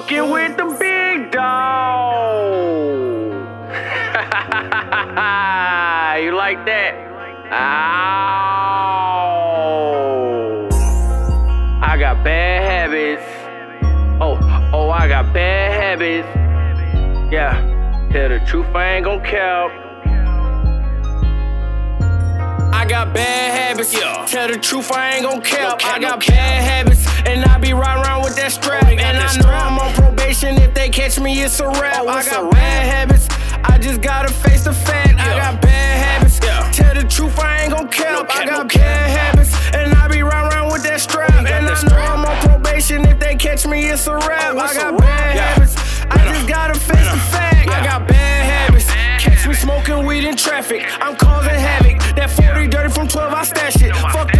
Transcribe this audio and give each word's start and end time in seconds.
fucking 0.00 0.30
with 0.30 0.56
the 0.56 0.64
big 0.78 1.30
dog. 1.30 3.32
you 6.24 6.34
like 6.34 6.64
that? 6.64 6.94
Ow. 7.52 7.58
I 11.82 11.98
got 11.98 12.24
bad 12.24 12.62
habits. 12.62 13.22
Oh, 14.22 14.38
oh, 14.72 14.88
I 14.90 15.06
got 15.08 15.34
bad 15.34 15.72
habits. 15.72 16.28
Yeah, 17.32 18.08
tell 18.10 18.30
the 18.30 18.40
truth, 18.46 18.74
I 18.74 18.94
ain't 18.94 19.04
gon' 19.04 19.22
cap. 19.22 19.70
I 22.72 22.86
got 22.86 23.12
bad 23.12 23.58
habits. 23.58 23.92
Yeah. 23.92 24.24
Tell 24.26 24.48
the 24.48 24.56
truth, 24.56 24.90
I 24.92 25.16
ain't 25.16 25.24
gon' 25.24 25.42
cap. 25.42 25.82
I 25.84 25.98
got 25.98 26.24
bad 26.26 26.59
it's 31.42 31.60
a 31.60 31.68
wrap. 31.68 32.02
Oh, 32.02 32.08
I 32.08 32.24
got 32.24 32.50
bad 32.50 32.86
habits. 32.86 33.28
I 33.64 33.78
just 33.78 34.00
gotta 34.00 34.32
face 34.32 34.64
the 34.64 34.72
fact. 34.72 35.18
I 35.18 35.36
got 35.36 35.62
bad 35.62 35.98
habits. 36.04 36.40
Yeah. 36.42 36.70
Tell 36.70 36.94
the 36.94 37.08
truth, 37.08 37.38
I 37.38 37.62
ain't 37.62 37.72
gon' 37.72 37.88
cap. 37.88 38.28
I 38.30 38.46
got 38.46 38.68
bad 38.68 39.10
habits, 39.10 39.54
and 39.74 39.94
I 39.94 40.08
be 40.08 40.22
riding 40.22 40.52
around 40.52 40.72
with 40.72 40.82
that 40.84 41.00
strap. 41.00 41.30
And 41.30 41.66
I 41.66 41.82
know. 41.88 41.96
I'm 41.96 42.24
on 42.24 42.36
probation. 42.48 43.04
If 43.06 43.18
they 43.18 43.34
catch 43.36 43.66
me, 43.66 43.88
it's 43.88 44.06
a 44.06 44.16
wrap. 44.16 44.54
Oh, 44.54 44.58
I 44.58 44.74
got 44.74 44.98
bad 44.98 45.36
habits. 45.36 45.76
I 46.10 46.18
just 46.32 46.48
gotta 46.48 46.78
face 46.78 47.10
the 47.10 47.18
fact. 47.32 47.68
I 47.68 47.84
got 47.84 48.06
bad 48.06 48.68
habits. 48.68 48.86
Catch 49.22 49.46
me 49.46 49.54
smoking 49.54 50.04
weed 50.04 50.24
in 50.24 50.36
traffic. 50.36 50.82
I'm 51.00 51.16
causing 51.16 51.54
havoc. 51.54 51.98
That 52.16 52.30
40 52.30 52.68
dirty 52.68 52.92
from 52.92 53.08
12, 53.08 53.32
I 53.32 53.44
stash 53.44 53.76
it. 53.76 53.92
Magic. 53.92 54.39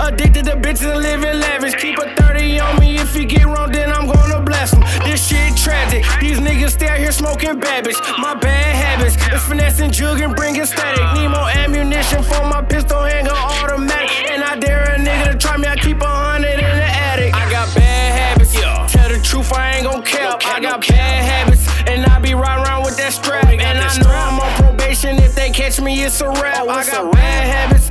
Addicted 0.00 0.44
to 0.46 0.56
bitches 0.56 0.92
and 0.92 1.02
living 1.02 1.40
lavish. 1.40 1.74
Keep 1.74 1.98
a 1.98 2.14
30 2.16 2.60
on 2.60 2.80
me. 2.80 2.98
If 2.98 3.14
you 3.16 3.24
get 3.24 3.46
wrong, 3.46 3.70
then 3.70 3.92
I'm 3.92 4.06
gonna 4.06 4.40
bless 4.42 4.72
him. 4.72 4.80
This 5.04 5.26
shit 5.26 5.56
tragic. 5.56 6.04
These 6.20 6.38
niggas 6.38 6.70
stay 6.70 6.88
out 6.88 6.98
here 6.98 7.12
smoking 7.12 7.60
bitch. 7.60 8.00
My 8.18 8.34
bad 8.34 8.74
habits 8.74 9.16
is 9.32 9.42
finessing, 9.42 9.90
jugging, 9.90 10.34
bringing 10.34 10.66
static. 10.66 11.04
Need 11.18 11.28
more 11.28 11.48
ammunition 11.48 12.22
for 12.22 12.44
my 12.44 12.62
pistol 12.62 13.02
hanger 13.02 13.30
automatic. 13.30 14.10
And 14.30 14.42
I 14.42 14.56
dare 14.56 14.82
a 14.82 14.98
nigga 14.98 15.32
to 15.32 15.38
try 15.38 15.56
me. 15.56 15.68
I 15.68 15.76
keep 15.76 16.00
a 16.00 16.06
hundred 16.06 16.54
in 16.54 16.76
the 16.82 16.90
attic. 17.08 17.34
I 17.34 17.50
got 17.50 17.74
bad 17.74 18.18
habits. 18.18 18.54
Yeah. 18.54 18.86
Tell 18.88 19.08
the 19.08 19.20
truth, 19.20 19.52
I 19.52 19.76
ain't 19.76 19.86
gon' 19.86 20.02
cap. 20.02 20.42
I 20.44 20.60
got 20.60 20.86
bad 20.86 21.24
habits, 21.24 21.66
and 21.86 22.04
I 22.06 22.18
be 22.18 22.34
riding 22.34 22.64
around 22.64 22.84
with 22.84 22.96
that 22.96 23.12
strap. 23.12 23.44
And 23.46 23.62
I 23.62 23.98
know. 23.98 24.10
I'm 24.10 24.40
on 24.40 24.52
probation. 24.62 25.18
If 25.18 25.34
they 25.34 25.50
catch 25.50 25.80
me, 25.80 26.02
it's 26.02 26.20
a 26.20 26.28
wrap. 26.28 26.64
Oh, 26.66 26.68
I 26.68 26.84
got 26.84 27.12
bad 27.12 27.46
habits. 27.46 27.88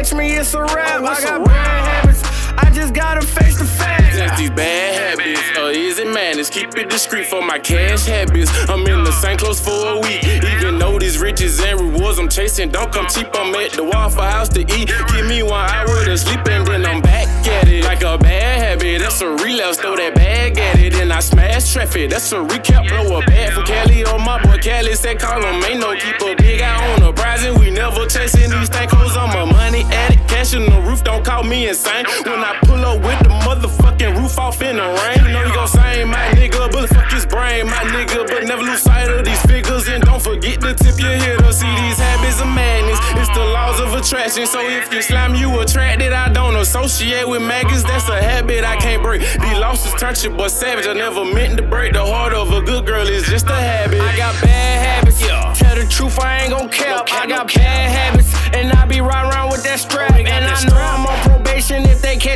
Catch 0.00 0.14
me, 0.14 0.32
it's 0.32 0.54
a 0.54 0.62
wrap. 0.62 1.02
Oh, 1.02 1.06
I 1.06 1.20
got 1.20 1.44
bad 1.44 2.04
habits. 2.04 2.22
I 2.56 2.70
just 2.70 2.94
gotta 2.94 3.20
face 3.20 3.58
the 3.58 3.64
fact. 3.64 4.16
Just 4.16 4.36
these 4.38 4.50
bad 4.50 5.18
habits, 5.18 5.58
or 5.58 5.70
is 5.70 5.98
it 5.98 6.08
madness? 6.08 6.48
Keep 6.48 6.76
it 6.78 6.88
discreet 6.88 7.26
for 7.26 7.42
my 7.42 7.58
cash 7.58 8.06
habits. 8.06 8.50
I'm 8.68 8.86
in 8.86 9.04
the 9.04 9.12
same 9.12 9.36
clothes 9.36 9.60
for 9.60 9.96
a 9.96 9.98
week. 10.00 10.24
Even 10.24 10.78
though 10.78 10.98
these 10.98 11.18
riches 11.18 11.60
and 11.60 11.80
rewards 11.80 12.18
I'm 12.18 12.28
chasing 12.28 12.70
don't 12.70 12.92
come 12.92 13.06
cheap, 13.08 13.28
I'm 13.34 13.54
at 13.54 13.72
the 13.72 13.84
Waffle 13.84 14.22
House 14.22 14.48
to 14.50 14.60
eat. 14.60 14.88
Give 15.12 15.26
me 15.26 15.42
one 15.42 15.68
hour 15.70 16.04
to 16.04 16.16
sleep 16.16 16.46
and 16.48 16.66
then 16.66 16.86
I'm 16.86 17.02
back 17.02 17.28
at 17.46 17.68
it. 17.68 17.84
Like 17.84 18.02
a 18.02 18.16
bad 18.16 18.58
habit, 18.58 19.00
that's 19.00 19.20
a 19.20 19.28
relapse. 19.28 19.78
Throw 19.78 19.96
that 19.96 20.14
bag 20.14 20.58
at 20.58 20.78
it 20.78 20.94
and 20.94 21.12
I 21.12 21.20
smash 21.20 21.72
traffic. 21.72 22.10
That's 22.10 22.32
a 22.32 22.36
recap. 22.36 22.88
Blow 22.88 23.18
a 23.18 23.26
bag 23.26 23.52
for 23.52 23.62
Cali 23.62 24.04
on 24.04 24.20
oh, 24.20 24.24
my 24.24 24.42
boy 24.42 24.58
Cali. 24.58 24.94
Said 24.94 25.18
call 25.18 25.42
him, 25.42 25.62
ain't 25.64 25.80
no 25.80 25.94
keep 25.94 26.20
a 26.20 26.34
big 26.36 26.62
eye 26.62 26.94
on 26.94 27.00
the 27.00 27.12
prize 27.12 27.44
and 27.44 27.58
we 27.58 27.70
never 27.70 28.06
chasing 28.06 28.50
these 28.50 28.70
thankos. 28.70 29.16
I'm 29.16 29.48
a 29.48 29.49
money 29.80 29.94
addict, 29.94 30.28
cash 30.28 30.54
in 30.54 30.64
the 30.64 30.80
roof. 30.82 31.02
Don't 31.04 31.24
call 31.24 31.42
me 31.44 31.68
insane. 31.68 32.04
When 32.24 32.40
I 32.40 32.58
pull 32.62 32.84
up 32.84 33.00
with 33.02 33.18
the 33.20 33.30
motherfucking 33.46 34.16
roof 34.16 34.38
off 34.38 34.60
in 34.62 34.76
the 34.76 34.82
rain, 34.82 35.26
you 35.26 35.32
know 35.32 35.46
you 35.46 35.54
gon' 35.54 35.68
say 35.68 36.04
my 36.04 36.16
nigga, 36.34 36.70
but 36.70 36.88
fuck 36.88 37.10
his 37.12 37.26
brain, 37.26 37.66
my 37.66 37.82
nigga. 37.94 38.26
But 38.26 38.44
never 38.44 38.62
lose 38.62 38.82
sight 38.82 39.08
of 39.10 39.24
these 39.24 39.40
figures 39.42 39.88
and 39.88 40.02
don't 40.04 40.22
forget 40.22 40.60
to 40.60 40.74
tip 40.74 40.98
your 40.98 41.12
hitter. 41.12 41.52
See 41.52 41.74
these 41.82 41.98
habits 41.98 42.40
of 42.40 42.48
madness, 42.48 42.98
it's 43.20 43.30
the 43.36 43.44
laws 43.44 43.80
of 43.80 43.94
attraction. 43.94 44.46
So 44.46 44.60
if 44.60 44.92
you 44.92 45.02
slime, 45.02 45.34
you 45.34 45.60
attracted. 45.60 46.12
I 46.12 46.32
don't 46.32 46.56
associate 46.56 47.28
with 47.28 47.42
maggots, 47.42 47.82
that's 47.82 48.08
a 48.08 48.20
habit 48.22 48.64
I 48.64 48.76
can't 48.76 49.02
break. 49.02 49.20
These 49.20 49.58
losses 49.58 49.92
turn 50.00 50.14
your 50.22 50.36
boy 50.36 50.48
savage. 50.48 50.86
I 50.86 50.94
never 50.94 51.24
meant 51.24 51.56
to 51.58 51.62
break 51.62 51.92
the 51.92 52.04
heart 52.04 52.32
of 52.32 52.52
a 52.52 52.60
good 52.60 52.86
girl, 52.86 53.06
it's 53.06 53.28
just 53.28 53.46
a 53.46 53.54
habit. 53.54 54.00
I 54.00 54.16
got 54.16 54.34
bad 54.42 54.86
habits. 54.86 55.20
Yeah. 55.20 55.54
Tell 55.54 55.76
the 55.76 55.86
truth, 55.86 56.18
I 56.18 56.40
ain't 56.42 56.50
gon' 56.50 56.68
cap. 56.68 57.06
cap, 57.06 57.22
I 57.22 57.26
got 57.26 57.54
bad 57.54 57.90
habits, 57.90 58.19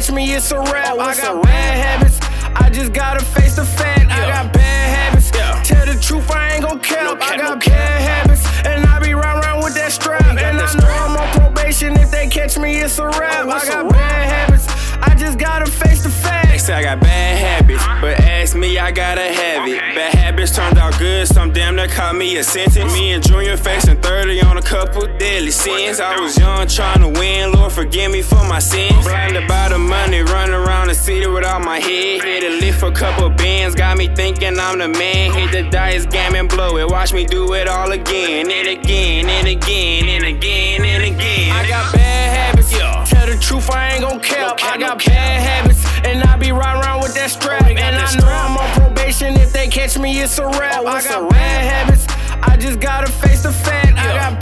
catch 0.04 0.15
me, 0.15 0.34
it's 0.34 0.50
a 0.53 0.59
wrap. 0.59 0.94
Oh, 0.94 1.00
I 1.00 1.16
got 1.16 1.42
bad 1.42 1.76
habits. 1.78 2.19
I 2.56 2.70
just 2.70 2.92
gotta 2.92 3.25
face 3.25 3.56
the 3.56 3.65
fact. 3.65 4.10
I 4.12 4.26
got 4.31 4.53
bad 4.53 5.10
habits. 5.10 5.31
Yeah. 5.34 5.62
Tell 5.62 5.87
the 5.87 6.00
truth, 6.00 6.31
I 6.31 6.54
ain't 6.54 6.65
gon' 6.65 6.81
cap. 6.81 7.04
No 7.04 7.16
cap, 7.16 7.32
I 7.32 7.37
no 7.37 7.42
got 7.54 7.62
cap. 7.62 7.72
bad 7.72 8.00
habits, 8.03 8.66
and 8.66 8.84
I 8.87 9.00
be 9.00 9.15
riding 9.15 9.42
around 9.42 9.65
with 9.65 9.75
that 9.75 9.92
strap. 9.92 10.22
And 10.25 10.38
I 10.38 10.42
that 10.42 10.54
know 10.54 10.66
strap. 10.66 11.10
I'm 11.10 11.16
on 11.16 11.28
probation. 11.41 11.94
If 11.94 12.10
they 12.10 12.26
catch 12.28 12.59
me, 12.59 12.76
it's 12.76 12.98
a 12.98 13.06
wrap. 13.06 13.47
Oh, 13.47 13.50
I 13.50 13.65
got 13.66 13.88
bad 13.91 14.28
habits. 14.28 14.66
I 15.00 15.15
just 15.15 15.38
gotta 15.38 15.70
face 15.70 16.03
the 16.03 16.09
They 16.10 16.15
fact. 16.15 16.60
say 16.60 16.72
I 16.75 16.82
got 16.82 17.00
bad 17.00 17.36
habits, 17.38 17.84
but 18.00 18.19
ask 18.21 18.54
me, 18.56 18.78
I 18.78 18.91
gotta 18.92 19.22
have 19.22 19.69
it. 19.69 19.78
Bad 19.94 20.15
habits 20.15 20.54
turned 20.54 20.78
out 20.78 20.98
good, 20.98 21.26
some 21.26 21.53
damn 21.53 21.76
near 21.76 21.88
caught 21.88 22.15
me 22.15 22.36
a 22.36 22.44
sentence. 22.44 22.92
Me 22.92 23.12
and 23.12 23.22
Junior 23.26 23.56
facing 23.56 24.00
30 24.00 24.42
on 24.42 24.56
a 24.59 24.62
couple 24.62 25.03
deadly 25.19 25.50
sins. 25.50 26.00
I 26.00 26.19
was 26.21 26.38
young, 26.38 26.66
trying 26.69 27.00
to 27.00 27.09
win, 27.21 27.44
forgive 27.75 28.11
me 28.12 28.23
for 28.23 28.43
my 28.45 28.59
sins. 28.61 29.05
Blinded 29.05 29.49
by 29.49 29.69
the 29.69 29.79
money, 29.79 30.23
running 30.23 30.55
around 30.55 30.89
the 30.89 30.95
city 30.95 31.27
without 31.27 31.62
my 31.62 31.79
head. 31.81 32.23
Hit 32.23 32.45
a 32.45 32.51
lift 32.61 32.79
for 32.81 32.87
a 32.87 32.93
couple 32.93 33.29
bands, 33.31 33.75
got 33.75 33.97
me 33.99 34.07
thinking 34.09 34.59
I'm 34.59 34.79
the 34.79 34.89
man. 34.89 35.33
Hit 35.33 35.51
the 35.53 35.69
dice, 35.71 36.07
game 36.07 36.34
and 36.34 36.49
blow 36.49 36.77
it, 36.79 36.89
watch 36.89 37.13
me 37.13 37.25
do 37.27 37.53
it 37.55 37.69
all 37.69 37.91
again, 37.93 38.51
and 38.51 38.69
again, 38.69 39.29
and 39.29 39.49
again, 39.49 40.09
and 40.09 40.25
again, 40.25 40.84
and 40.84 41.05
again. 41.05 41.53
I 41.53 41.69
got 41.69 41.93
bad 41.93 42.37
habits. 42.37 42.73
Yeah. 42.73 43.05
Tell 43.07 43.27
the 43.27 43.37
truth, 43.39 43.71
I 43.71 43.95
ain't 43.95 44.03
gon' 44.03 44.21
cap. 44.21 44.59
cap, 44.59 44.75
I 44.75 44.77
no 44.77 44.87
got 44.89 45.01
cap. 45.01 45.13
bad 45.15 45.43
habits, 45.43 45.84
and 46.07 46.23
I 46.23 46.37
be 46.37 46.53
riding 46.53 46.83
around 46.83 47.03
with 47.03 47.15
that 47.15 47.31
strap. 47.31 47.63
And 47.63 47.79
I 47.79 47.91
that 47.91 48.21
know. 48.21 48.29
I'm 48.29 48.57
on 48.57 48.71
probation. 48.81 49.34
If 49.34 49.53
they 49.53 49.67
catch 49.69 49.99
me, 49.99 50.21
it's 50.21 50.39
a 50.39 50.47
wrap. 50.47 50.83
Oh, 50.83 50.87
I 50.87 51.03
got 51.03 51.29
bad 51.31 51.65
habits. 51.65 52.07
I 52.43 52.57
just 52.57 52.79
gotta 52.79 53.11
face 53.11 53.43
the 53.43 53.53
fact. 53.53 53.99
I 53.99 54.07
Yeah. 54.15 54.31
got 54.31 54.41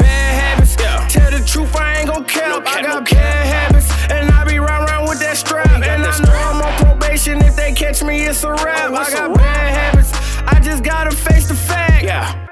me, 8.12 8.24
it's 8.24 8.44
a 8.44 8.52
wrap. 8.52 8.90
Oh, 8.90 8.94
I 8.94 9.10
got 9.10 9.34
bad 9.34 9.72
habits, 9.72 10.12
I 10.46 10.60
just 10.60 10.84
gotta 10.84 11.14
face 11.16 11.48
the 11.48 11.54
fact. 11.54 12.04
Yeah. 12.04 12.51